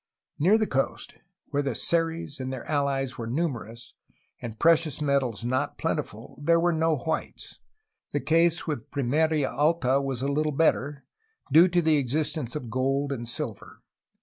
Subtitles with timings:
[0.39, 1.13] Near the coast,
[1.49, 3.93] where the Seris and their allies were numerous,
[4.41, 7.59] and precious metals not plentiful, there were no whites.
[8.11, 11.05] The case with Pimeria Alta was a Uttle better,
[11.53, 13.83] due to the existence of gold and silver.